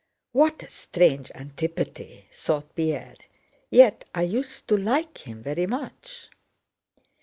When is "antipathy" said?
1.35-2.25